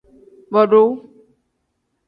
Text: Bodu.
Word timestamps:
Bodu. 0.51 0.81